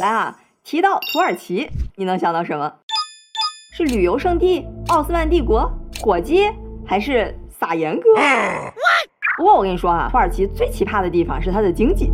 [0.00, 2.72] 来啊，提到土耳其，你能想到什么？
[3.76, 6.50] 是旅游胜地、奥斯曼帝国、火鸡，
[6.86, 8.08] 还是撒盐哥？
[9.36, 12.10] 不过我跟你说啊，土耳其最奇葩的地方是它的经济。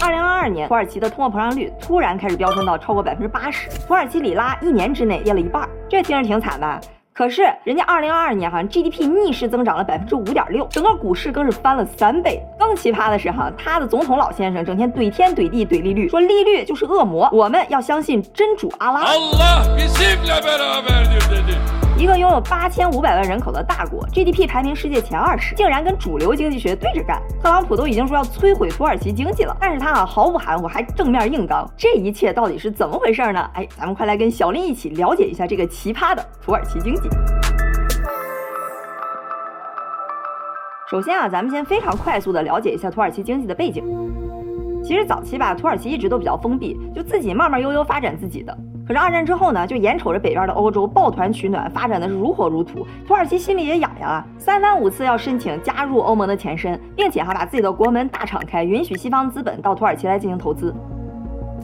[0.00, 6.80] 二零二二年，土耳其的通货膨胀率突然开始飙升到超过百分之八十，土耳其里拉一年之内跌了一半，这听着挺惨吧？
[7.18, 12.40] 可是人家二零二二年哈 GDP 逆势增长了百分之五点六，整个股市更是翻了三倍。
[12.56, 19.00] 更奇葩的是哈，他的总统老先生整天怼天怼地怼利率，说利率就是恶魔，我们要相信真主阿拉。
[21.98, 27.20] 一个拥有八千五百万人口的大国，GDP 排名世界前二十，竟然跟主流经济学对着干。
[27.42, 31.68] 特朗普都已经说要摧毁土耳其经济了，但是他啊毫不含糊，还正面硬刚。
[31.76, 33.50] 这一切到底是怎么回事呢？
[33.54, 37.08] 哎，咱们快来跟小林一起了解一下这个奇葩的土耳其经济。
[40.88, 43.82] 首先啊，咱们先非常快速的了解一下土耳其经济的背景。
[44.84, 48.56] 其实早期吧，土耳其一直都比较封闭，就自己慢慢悠悠发展自己的。
[48.88, 60.74] 可是二战之后呢，就眼瞅着北边的欧洲抱团取暖，发展的是如火如荼，土耳其心里也痒痒啊，三番五次要申请加入欧盟的前身，并且还把自己的国门大敞开，允许西方资本到土耳其来进行投资。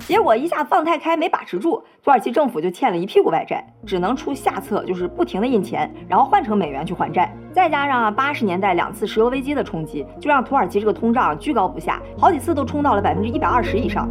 [0.01, 7.35] 结果一下放太开，没把持住，土耳其政府就欠了一屁股外债，只能出下策，就是不停的印钱，然后换成美元去还债。
[7.55, 14.07] 再加上啊八十年代两次石油危机的冲击，就让土耳其这个通胀居高不下，好几次都冲到了百分之一百二十以上。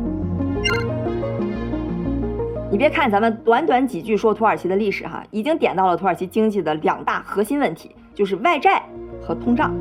[2.74, 8.82] 你别看咱们短短几句说土耳其的历史哈，已经点到了土耳其经济的两大核心问题，就是外债
[9.22, 9.76] 和通胀。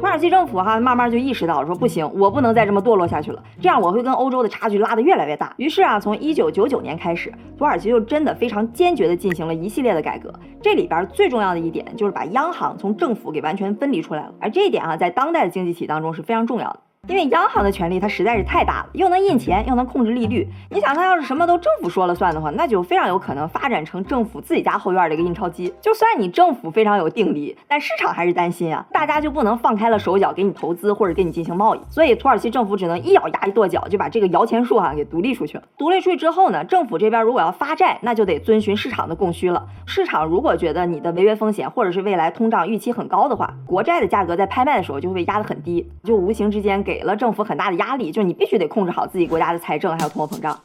[0.00, 5.52] 土耳其政府哈慢慢就意识到了，说不行，我不能再这么堕落下去了，这样我会跟欧洲的差距拉得越来越大。
[5.58, 10.32] 于是啊，从一九九九年开始，土耳其就真的非常坚决地进行了一系列的改革。
[10.62, 16.80] 这里边最重要的一点就是把央行从政府给完全分离出来了，而这一点啊，在当代的经济体当中是非常重要的。
[17.06, 20.46] 因为央行的权力它实在是太大了，又能印钱，又能控制利率。
[20.70, 25.72] 你想，它要是什么都政府说了算的话，那就非常有可能发展成政府自己家后院的一个印钞机。
[25.80, 31.80] 就算你政府非常有定力，但市场还是担心啊，大家就不能放开了手脚给你投资或者给你进行贸易。
[31.88, 35.64] 所以土耳其政府只能一咬牙一跺脚，就把这个摇钱树哈给独立出去了。
[35.78, 39.66] 独立出去之后呢，政府这边如果要发债，那就得遵循市场的供需了。
[39.86, 47.76] 市场如果觉得你的违约风险或者是未来通胀预期很高的话，国债的价格在拍卖的时候就会被压得很低，就无形之间给了政府很大的。
[47.76, 50.58] 压力就是你必须得控制好自己国家的财政，还有通货膨胀。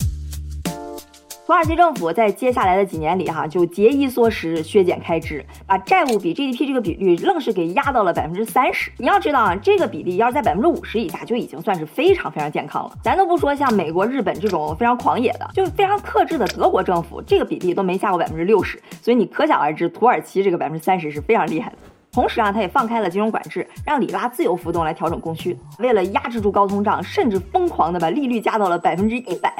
[1.46, 8.90] 土耳其政府在接下来的几年里，哈就节衣缩食，削减开支，把债务比 GDP 这个比率愣是给压到了百分之三十。
[8.98, 12.98] 你要知道啊，这个比例要是在百分之五十以下，就已经算是非常非常健康了。
[13.04, 18.82] 咱都不说像美国、日本这种非常狂野的，就非常克制的德国政府，这个比例都没下过百分之六十。
[19.02, 21.78] 所以你可想而知，土耳其这个百分之三十是非常厉害的。
[22.14, 25.58] 同时啊，他也放开了金融管制，让里拉自由浮动来调整供需。
[25.80, 29.52] 为了压制住高通胀，甚至疯狂的把利率加到了百分之一百。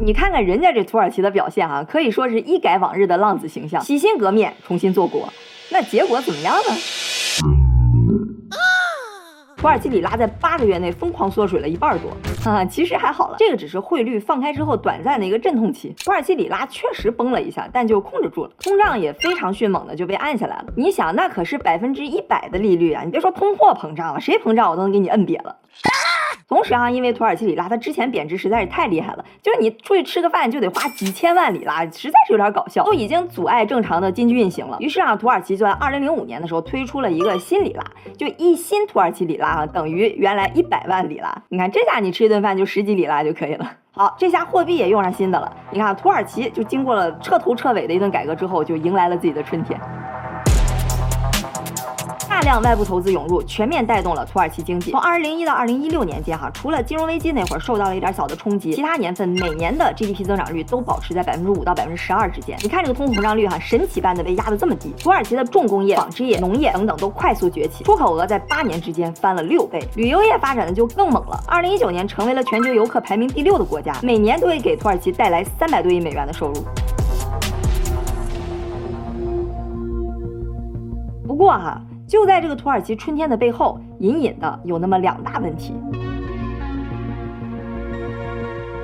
[0.00, 5.28] 你看看人家这土耳其的表现啊，可以说是一改往日的浪子形象，洗心革面，重新做国。
[5.72, 7.67] 那结果怎么样呢？
[9.58, 12.10] 土耳其里拉在八个月内疯狂缩水了一半多，
[12.48, 15.92] 啊，其实还好了，这个只是汇率放开之后短暂的一个阵痛期。
[16.04, 20.66] 土耳其里拉确实崩了一下，但就控制住了，通胀也非常迅猛的就被按下来了。
[20.76, 23.02] 你想，那可是百分之一百的利率啊！
[23.04, 25.56] 你别说通货膨胀了，谁膨胀我都能给你摁瘪了。
[26.48, 34.78] 同时啊，因为土耳其里拉它之前贬值实在是太厉害了，就是你出去吃个饭就得花几千万里拉，实在是有点搞笑，都已经阻碍正常的经济运行了。
[34.80, 37.84] 于是啊，土耳其就在二零零五年的时候推出了一个新里拉，
[38.16, 41.42] 就一新土耳其里拉啊等于原来一百万里拉。
[41.50, 43.70] 你看这下你吃一顿饭就十几里拉就可以了。
[43.90, 45.54] 好，这下货币也用上新的了。
[45.70, 49.78] 你看土耳其就经过了彻头彻尾的一顿改革之后，就迎来了自己的春天。
[52.48, 54.90] 大量外部投资涌入，全面带动了土耳其经济。
[54.90, 62.56] 从二零零一到二零一六年间，哈，除了金融危机那会儿受到了一点小的冲击，其他年份每年的 GDP 增长率都保持在百分之五到百分之十二之间。
[62.62, 64.94] 你看这个通货膨胀率，哈，神奇般的被压得这么低。
[64.98, 69.86] 土耳其的重工业、纺织业、农业等等都快速崛起，出口额在八年之间翻了六倍。
[69.96, 76.64] 旅游业发展的就更猛了，二零一九年成为了全球游客排名第六的国家，每年都会给土耳其带来三百多亿美元的收入。
[81.26, 81.78] 不过哈。
[82.08, 85.74] 就在这个土耳其春天的背后，隐隐的有那么两大问题。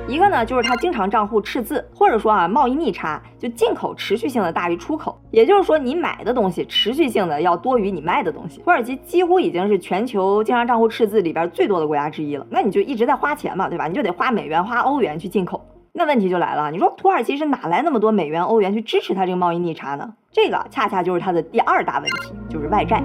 [0.07, 8.61] 一个呢，就是它经常账户赤字，或者说啊贸易逆差，就进口持续性的大于出口，也就是说你买的东西持续性的要多于你卖的东西。
[8.61, 13.87] 土耳其几乎已经是全球经常账户赤字里边最多的国家之一了，那你就一直在花钱嘛，对吧？
[13.87, 15.65] 你就得花美元、花欧元去进口。
[15.93, 20.13] 那问题就来了，你说土耳其是哪来那么多美元、欧元去支持它这个贸易逆差呢？
[20.35, 23.01] 这个恰恰就是它的第二大问题，就是外债。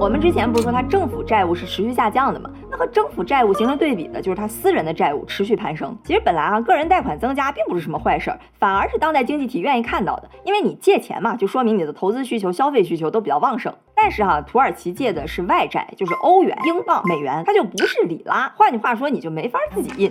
[0.00, 2.50] 我们之前不是说他政府债务是持续下降的吗？
[2.68, 5.96] 那和政府债务形成对比的就是他私人的债务持续攀升。
[6.02, 13.72] 其实本来啊，个人贷款增加并不是什么坏事儿，反而是当代经济体愿意看到的，因为你借钱嘛，就说明你的投资需求、消费需求都比较旺盛。
[13.94, 18.52] 但是哈，土耳其借的是外债，就是欧元、英镑、美元，它就不是里拉。
[18.56, 20.10] 换句话说，你就没法自己印。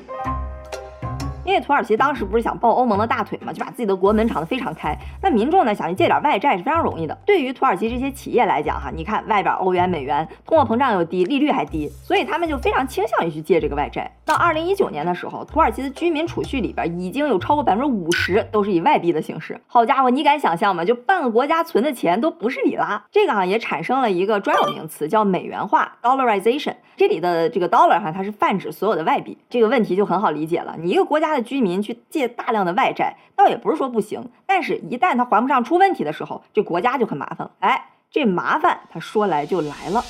[1.46, 4.98] 因为土耳其当时不是想抱欧盟的大腿嘛，就把自己的国门敞得非常开。
[5.22, 7.18] 那民众呢想去借点外债是非常容易的。
[7.26, 14.12] 对于土耳其这些企业来讲，哈，你看外边欧元、美元，通货膨胀又低，利率还低，所以他们就非常倾向于去借这个外债。
[14.26, 19.60] 到二零一九年的时候，土耳其的居民储蓄里边已经有超过百分之五十都是以外币的形式。
[19.68, 20.86] 好家伙，你敢想象吗？
[20.86, 23.04] 就半个国家存的钱都不是里拉。
[23.12, 26.76] 这个哈也产生了一个专有名词，叫美元化 （dollarization）。
[26.96, 29.38] 这里的这个 dollar 哈，它是泛指所有的外币。
[29.50, 30.76] 这个问题就很好理解了。
[30.80, 37.52] 你一个国家他的居民去借大量的外债，倒也不是说不行，但是一旦他还不上出问题的时候，这国家就很麻烦了。
[37.60, 40.04] 哎，这麻烦他说来就来了。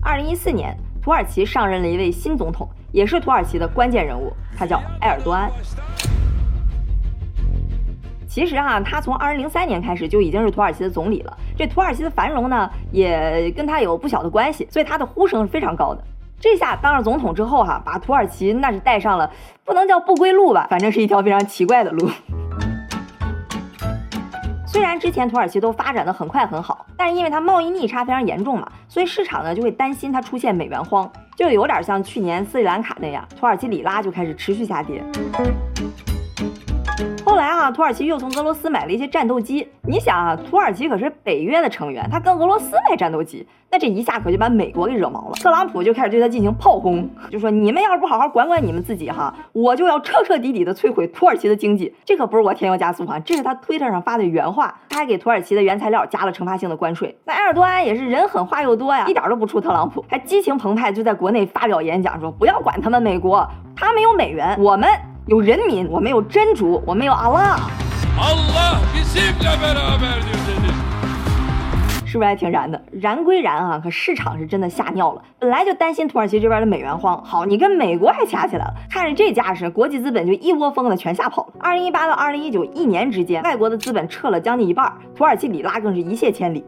[0.00, 0.72] 二零一四年，
[1.02, 5.50] 土耳其上任了一位新总统，也是土耳其的关键人物，他叫埃尔多安。
[8.28, 11.36] 其实哈，他从二零零三年开始就已经是土耳其的总理了。
[11.56, 16.04] 这土耳其的繁荣呢，也跟他有不小的关系，所以他的呼声是非常高的。
[16.44, 19.30] 这下当上总统之后哈，把土耳其那是带上了
[19.64, 22.06] 不能叫不归路吧，反正是一条非常奇怪的路。
[24.66, 35.02] 虽然之前土耳其都发展的很快很好，但是因为它贸易逆差非常严重嘛，所以市场呢就会担心它出现美元荒，就有点像去年斯里兰卡那样，土耳其里拉就开始持续下跌。
[37.44, 39.68] 来啊，土耳其又从俄罗斯买了一些战斗机。
[39.82, 45.34] 你想啊，土耳其可是北约的成员，他跟俄罗斯买战斗机，那这一下可就把美国给惹毛了。
[45.34, 51.94] 特朗普就开始对他进行炮轰，就说你们要是不好好管管你们自己哈，我就要彻彻底底的摧毁土耳其的经济。
[52.06, 54.74] 这可不是我添油加醋哈，这是他推特上发的原话。
[54.88, 57.14] 他还给土耳其的原材料加了惩罚性的关税。
[57.26, 64.88] 那埃尔多安也是人狠话又多呀，一点都不怵特朗普，还激情澎湃就在国内发表演讲说不要管他们美国，他们有美元，我们。
[65.26, 67.56] 有人民，我们有真主，我们有阿拉。
[72.04, 72.78] 是不是还挺燃的？
[72.92, 75.22] 燃归燃啊，可市场是真的吓尿了。
[75.38, 78.74] 本来就担心土耳其这边的美元荒，好，你跟美国还掐起来了。
[78.90, 81.54] 看着这架势，国际资本就一窝蜂的全吓跑了。
[81.58, 86.62] 二零一八到二零一九一年之间，外国的资本撤了将近一半，土耳其里拉更是一泻千里。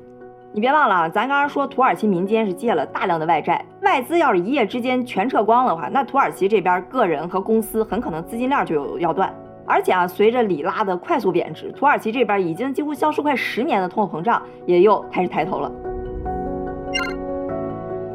[0.57, 9.31] 你别忘了啊，咱刚刚说土耳其民间是借了大量的外债，外资要是一夜之间全撤光的话，那土耳其这边个人和公司很可能资金链就有要断。
[9.67, 15.71] 而且啊，随着里拉的快速贬值，土耳其这边已经几乎消失快十年的通货膨胀也又开始抬头了。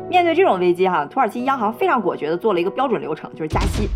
[0.09, 3.87] 面对这种危机哈，土耳其央行非常果决的做了一个标准流程，就是加息。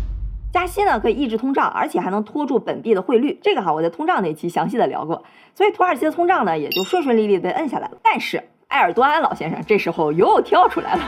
[0.56, 3.38] 加息呢可以抑制通胀，而且还能拖住本币的汇率。
[3.42, 5.22] 这个哈我在通胀那期详细的聊过，
[5.54, 7.98] 所以土耳其的通胀呢也就顺顺利利被摁下来了。
[8.02, 11.02] 但是埃尔多安老先生这时候又跳出来了，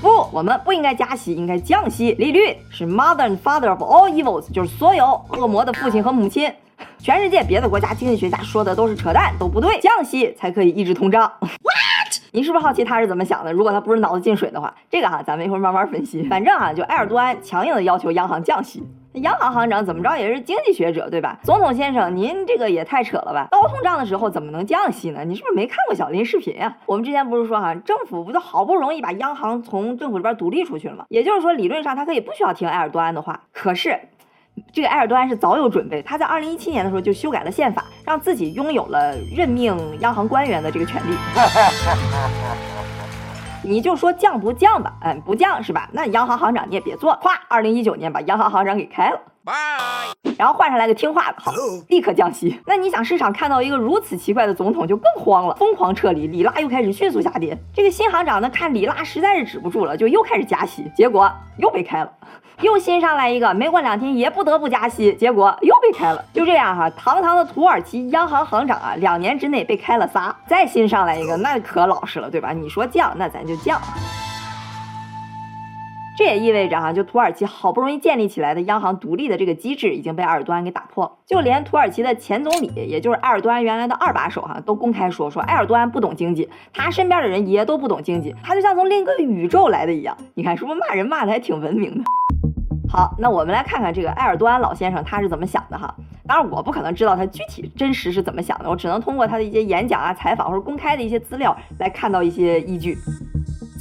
[0.00, 2.12] 不，我们不应该加息，应该降息。
[2.12, 6.50] 利率是 mother and father of all evils，就是所有恶魔的父亲和母亲。
[6.98, 11.30] 全世界别的国家经济学家说的都是扯淡，都不对，降息才可以抑制通胀。
[12.34, 13.52] 您是不是好奇他是怎么想的？
[13.52, 16.24] 如果他不是脑子进水的话，这个哈咱们一会儿慢慢分析。
[16.24, 18.82] 反正啊，就埃尔多安强硬的要求央行降息，
[19.12, 21.38] 央行行长怎么着也是经济学者对吧？
[21.44, 23.46] 总统先生，您这个也太扯了吧！
[23.52, 25.24] 高通胀的时候怎么能降息呢？
[25.24, 26.76] 你是不是没看过小林视频啊？
[26.86, 31.04] 我们之前不是说哈，政府不就好不容易把央行从政府里边独立出去了吗？
[31.10, 33.44] 也就是说，理论上他可以不需要听埃尔多安的话。
[33.52, 33.96] 可是。
[34.72, 41.16] 这个埃尔多安是早有准备，他在二零一七年的时候就修改了宪法，让自己拥有了任命央行官员的这个权利。
[43.66, 45.88] 你就说降不降吧，嗯，不降是吧？
[45.92, 49.20] 那央行行长你也别做，咵，二零一九年把央行行长给开了，
[50.36, 51.52] 然后换上来个听话的，好，
[51.88, 52.58] 立刻降息。
[52.66, 57.56] 那你想市场看到一个如此奇怪的总统就更慌了，疯狂撤离，里拉又开始迅速下跌。
[57.74, 62.10] 这个新行长呢看里拉实在是止不住了，就又开始加息，结果又被开了。
[62.60, 66.24] 又新上来一个，没过两天也不得不加息，结果又被开了。
[66.32, 70.34] 就这样哈，堂堂的土耳其央行行长啊，两年之内被开了仨。
[70.46, 72.52] 再新上来一个，那可老实了，对吧？
[72.52, 73.80] 你说降，那咱就降。
[76.16, 81.12] 这也意味着哈，就土耳其好不容易建立起来的央行独立的这个机制已经被埃尔多安给打破了。
[81.26, 90.16] 就连土耳其的前总理，也就是埃尔多安原来的二把手哈，都公开说说埃尔多安不懂经济，他身边的人也都不懂经济，他就像从另一个宇宙来的一样。
[90.34, 92.04] 你看，是不是骂人骂的还挺文明的？
[92.88, 95.92] 好，那我们来看看这个埃尔多安老先生他是怎么想的哈。
[96.28, 102.96] 当然，我不可能知道他具体真实是怎么想的，我只能通过他的一些演讲啊、采访或者公开的一些资料来看到一些依据。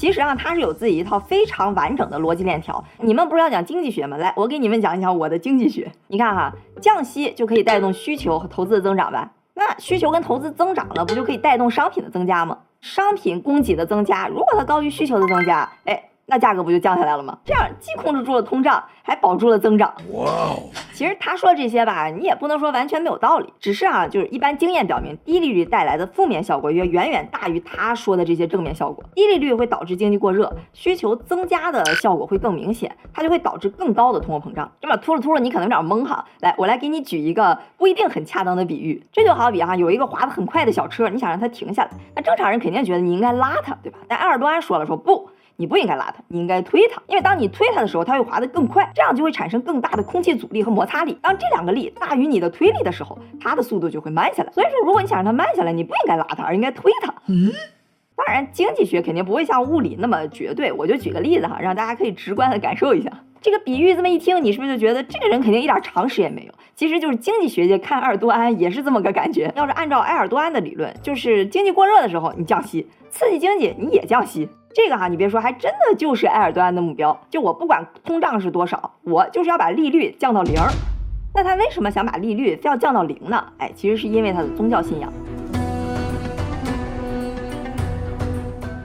[0.03, 2.83] 其实啊，它是有自己一套非常完整的逻辑链条。
[2.99, 4.17] 你们不是要讲经济学吗？
[4.17, 5.89] 来，我给你们讲一讲我的经济学。
[6.09, 9.29] 你看哈，降息就可以带动需求和投资的增长呗？
[9.53, 12.57] 那那需求跟投资增长了，不就可以带动商品的增加吗？
[12.81, 16.03] 商品供给的增加，如果它高于需求的增加，哎。
[16.33, 17.37] 那价格不就降下来了吗？
[17.45, 19.93] 这样既控制住了通胀，还保住了增长。
[20.13, 20.57] 哇哦！
[20.91, 23.53] 其实他说这些吧，你也不能说完全没有道理。
[23.59, 29.03] 只是啊，就是一般经验表明，低利率带来的负面效果要远远大于他说的这些正面效果。
[29.13, 34.71] 低利率会导致经济过热，需求增加的效果会更明显，它就会导致更高的通货膨胀。
[34.81, 36.25] 这么秃噜秃噜，你可能有点懵哈。
[36.39, 43.99] 来，我来给你举一个不一定很恰当的比喻，这就好比哈，有一个滑得很快的小车，你想让它停下来，那正常人肯定觉得你应该拉它，对吧？
[44.07, 45.29] 但埃尔多安说了，说不。
[45.55, 51.17] 你不应该拉它，你应该推它，因为当你推它的时候，它会滑得更快，这样就会产生更大的空气阻力和摩擦力。
[51.21, 54.51] 当这两个力大于你的推力的时候，它的速度就会慢下来。
[54.51, 57.13] 所以说，如果你想让它慢下来，你不应该拉它，而应该推它。
[57.27, 57.51] 嗯，
[58.15, 60.71] 当然，经济学肯定不会像物理那么绝对。
[60.71, 63.11] 我就举个例子哈，让大家可以直观的感受一下
[63.43, 63.93] 这个比喻。
[63.93, 66.53] 这么一听，你是不是就觉得这个人肯定一点常识也没有？
[66.75, 69.51] 其实就是经济学界看埃尔多安也是这么个感觉。
[69.55, 74.47] 要是按照埃尔多安的理论，就是经济过热的时候你降息，刺激经济你也降息。
[74.73, 77.19] 这个哈，你别说，还真的就是埃尔多安的目标。
[77.29, 80.55] 就我不管通胀是多少，我就是要把利率降到零。
[81.35, 83.45] 那他为什么想把利率非要降到零呢？
[83.57, 85.11] 哎，其实是因为他的宗教信仰。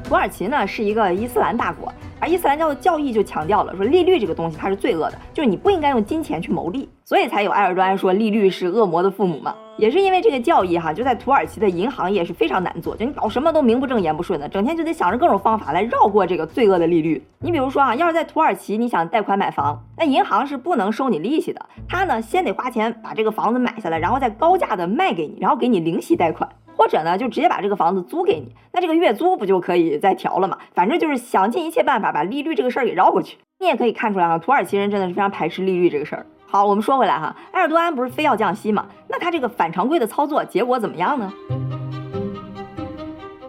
[0.04, 1.92] 土耳其呢是一个伊斯兰大国。
[2.28, 9.54] 伊斯兰教的教义就强调了，说利率这个东西它是罪恶的，就是你不应该用金钱去谋利，所以才有埃尔多安说利率是恶魔的父母嘛。
[9.78, 17.24] 也是因为这个教义哈，就在土耳其的银行业是非常难做，就你搞什么都名不正言不顺的，整天就得想着各种方法来绕过这个罪恶的利率。
[17.38, 26.48] 你比如说啊，要是在土耳其你想贷款买房，那银行是不能收你利息的，他呢先得花钱把这个房子买下来，然后再高价的卖给你，然后给你零息贷款。
[26.78, 30.56] 或者呢，就直接把这个房子租给你，那这个月租不就可以再调了吗？
[30.74, 33.36] 反正就是想尽一切办法把利率这个事儿给绕过去。
[33.58, 36.24] 你也可以看出来啊，土耳其人真的是非常排斥利率这个事儿。
[36.46, 38.86] 好，我们说回来哈，埃尔多安不是非要降息吗？
[39.08, 41.32] 那他这个反常规的操作结果怎么样呢？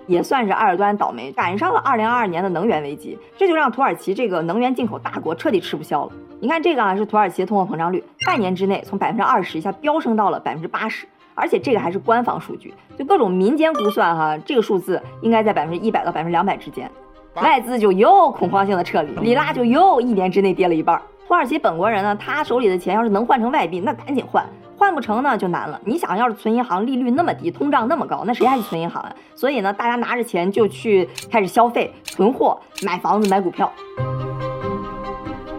[0.08, 6.12] 也算是埃尔多安倒霉，赶上了2022年的能源危机，这就让土耳其这个能源进口大国彻底吃不消了。
[6.42, 11.06] 你看这个啊，是土耳其的通货膨胀率，半年之内从百分之二十一下飙升到了百分之八十。
[11.40, 16.92] 而且这个还是官方数据，就各种民间估算哈，这个数字应该在百分之一百到百分之两百之间。
[17.36, 21.02] 外资就又恐慌性的撤离，里拉就又一年之内跌了一半。
[21.26, 24.44] 土耳其本国人呢，他手里的钱要是能换成外币，那赶紧换，
[24.78, 25.80] 换不成呢就难了。
[25.86, 29.16] 你想要是存银行，利率那么低，通胀那么高，那谁还去存银行啊？
[29.36, 33.72] 所以呢，大家拿着钱就去开始消费、囤货、买房子、买股票。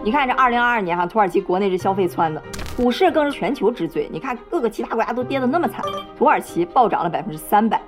[0.03, 2.41] 你看这二零二二年哈，土耳其国内这消费窜的。
[2.81, 5.85] 股市更是全球之最，你看各个其他国家都跌得那么惨，
[6.17, 7.79] 土耳其暴涨了百分之三百，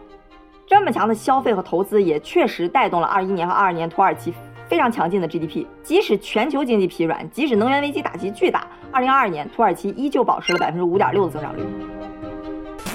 [0.68, 4.32] 这么强的消费和投资也确实带动了二一年和二二年土耳其
[4.68, 5.66] 非常强劲的 GDP。
[5.82, 11.62] 即使全球经济疲软，即使能源危机打击巨大，二零二二年土耳其依旧保持了百分之五点六的增长率。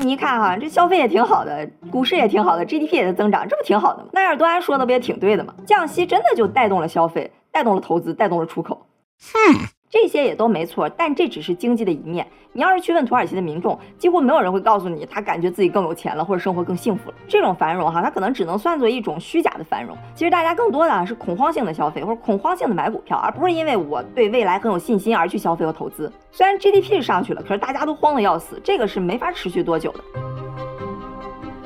[0.00, 4.10] 你一看哈，这消费也挺好的，股市也挺好的，GDP 也在增长，这不挺好的吗？
[4.12, 5.52] 那尔多安说的不也挺对的吗？
[5.66, 8.86] 降息真的就带动了消费，带动了投资，带动了出口。
[9.34, 9.77] 哼。
[9.90, 12.26] 这些也都没错，但这只是经济的一面。
[12.52, 17.16] 你要是去问土耳其的民众，几乎没有人会告诉你他感觉自己更有钱了，或者生活更幸福了。
[17.28, 19.96] 这种繁荣哈，它可能只能算作一种虚假的繁荣。
[20.14, 26.12] 其实大家更多的是恐慌性的消费，或者恐慌性的买股票，而不是因为我对未来很有信心而去消费和投资。
[26.32, 30.37] 虽然 GDP 上去了，可是大家都慌得要死，这个是没法持续多久的。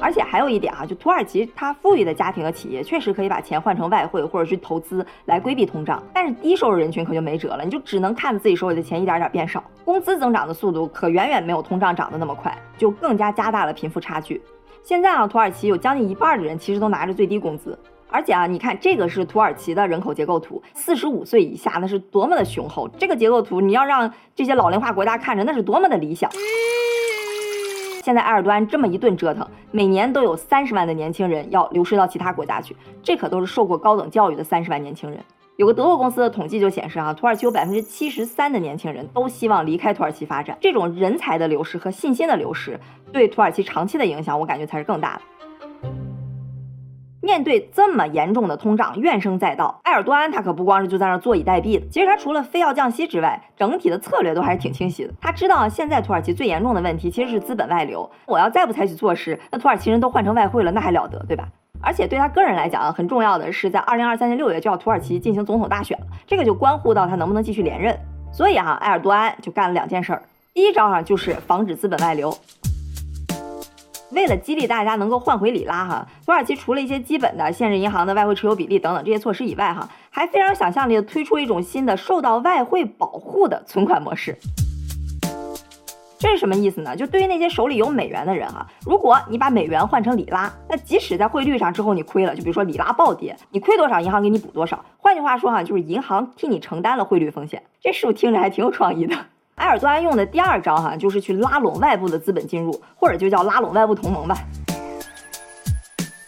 [0.03, 14.43] 而且还有一点哈，就土耳其它富裕的家庭和企业确实可以把钱换成外汇或者去投资来规避通胀，但是低收入人群可就没辙了，你就只能看着自己手里的钱一点点变少，工资增长的速度可远远没有通胀涨得那么快，就更加加大了贫富差距。
[14.83, 17.79] 现在啊，土耳其有将近一半的人其实都拿着最低工资，
[18.11, 26.29] 而且啊，你看这个是土耳其的人口结构图，四十五岁以下那是多么的雄厚，这个结构图你要让这些老龄化国家看着那是多么的理想。
[28.03, 35.21] 现在埃尔多安这么一顿折腾，每年都有三十万的年轻人要流失到其他国家去，这可都是受过高等教育的三十万年轻人。
[35.55, 40.59] 有个德国公司的统计就显示，啊，土耳其有百分之七十三的年轻人都希望离开土耳其发展。
[40.61, 42.77] 这种人才的流失和信心的流失，
[43.13, 45.23] 对土耳其长期的影响，我感觉才是更大的。
[47.23, 51.87] 面对这么严重的通胀，怨声载道，埃尔多安他可不光是就在那坐以待毙的。
[51.89, 55.15] 其实他除了非要降息之外，整体的策略都还是挺清晰的。
[55.21, 61.49] 他知道现在土耳其最严重的问题其实是资本外流，我要再不采取措施，那土耳其人都换成外汇了，那还了得，对吧？
[61.81, 67.97] 而且对他个人来讲啊，很重要的是在二零二三年六月就要土耳其进行总统大选了，这个就关乎到他能不能继续连任。
[68.33, 70.23] 所以哈，埃尔多安就干了两件事儿，
[70.55, 72.33] 第一招哈就是防止资本外流。
[74.13, 84.37] 为了激励大家能够换回里拉哈，土耳其除了一些基本的限制银行的外汇持有比例等等这些措施以外哈，还非常想象力的推出一种新的受到外汇保护的存款模式。
[86.19, 86.95] 这是什么意思呢？
[86.95, 94.85] 就对于那些手里有美元的人哈，如果你把美元换成里拉，那即使在汇率上之后你亏了，就比如说里拉暴跌，你亏多少，银行给你补多少。
[94.99, 97.65] 换句话说哈，就是银行替你承担了汇率风险。
[97.81, 99.17] 这是不是听着还挺有创意的？
[99.57, 104.37] 埃尔多安用的第二招哈，就是去拉拢外部的资本进入，或者就叫拉拢外部同盟吧。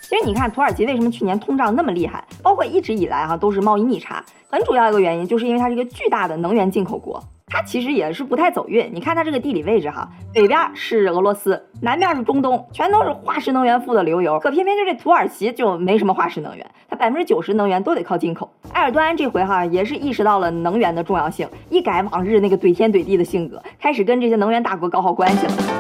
[0.03, 2.23] 其实你看，土耳其为什么去年通胀那么厉害？
[2.43, 7.21] 包括一直以来哈都是贸易逆差，很主要一个原因就是因为它是一个巨大的能源进口国，
[7.55, 8.91] 它其实也是不太走运。
[8.93, 14.41] 你看它这个地理位置哈，北边是俄罗斯，南边是中东，全都是化石能源富的流油。
[14.41, 18.53] 可偏偏就这土耳其就没什么化石能源，它百分之九十能源都得靠进口。
[18.73, 25.74] 埃尔多安这回哈也是意识到了能源的重要性，一改往日那个怼天怼地的性格，开始跟这些能源大国搞好关系了。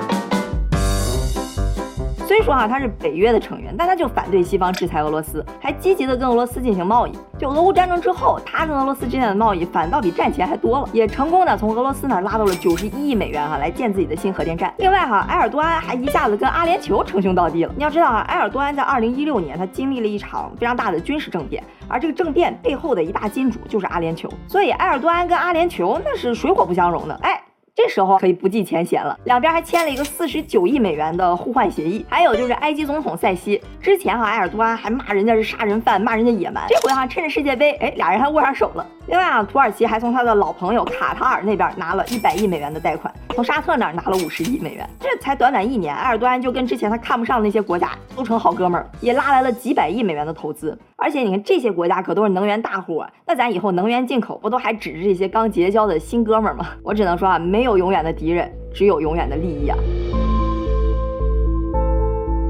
[2.26, 7.12] 虽说哈他是北约的成员，但他就反对西方制裁俄罗斯，还积极的跟俄罗斯进行贸易。
[7.38, 14.72] 就俄乌战争之后，他跟俄罗斯之间的贸易反倒比战前还多了，也成功的从俄罗斯那拉到了九十一亿美元哈来建自己的新核电站。
[14.78, 17.72] 另外哈，埃尔多安还一下子跟阿联酋称兄道弟了。
[17.76, 27.14] 你要知道啊，埃尔多安在二零一六年他经历了一场非常大的军事政变，而这个政变背后的一大金主就是阿联酋，所以埃尔多安跟阿联酋那是水火不相容的。
[27.22, 27.38] 哎。
[27.76, 32.06] 这时候可以不计前嫌了，两边还签了一个四十九亿美元的互换协议。
[32.08, 38.86] 还有就是埃及总统塞西，之前哈埃尔多安还骂人家是杀人犯，骂人家野蛮，这回哈趁着世界杯，哎，俩人还握上手了。
[39.08, 44.88] 另外啊，土耳其还从他的老朋友卡塔尔那边拿了一百亿美元的贷款，从沙特那儿拿了五十亿美元。
[45.00, 50.78] 这才短短一年，埃尔多安就跟之前他看不上那些国家都成好哥们儿，也拉来了几百亿美元的投资。
[50.96, 56.66] 而且你看这些国家可都是能源大户，那咱以后能源进口不都还指着这些刚结交的新哥们儿吗？
[56.84, 59.76] 我只能说啊，没有永远的敌人，只有永远的利益啊。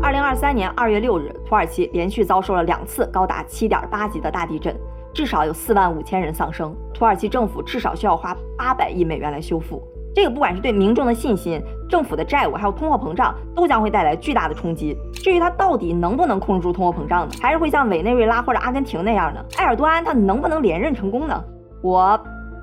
[0.03, 4.77] 二零二三年二月六日，土耳其连续遭受了两次高达七点八级的大地震，
[5.15, 9.83] 至少有四万五千人丧生，土耳其政府至少需要花八百亿美元来修复。
[10.15, 14.97] 这个不管是对民众的信心、政府的债务，还有通货膨胀，都将会带来巨大的冲击。
[15.13, 17.35] 至于它到底能不能控制住通货膨胀呢？
[17.41, 19.45] 还是会像委内瑞拉或者阿根廷那样呢？
[19.59, 21.43] 埃尔多安他能不能连任成功呢？
[21.83, 22.19] 我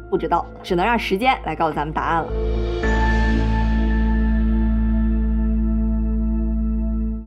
[0.10, 2.90] 不知道，只能让时间来告诉咱们答案了。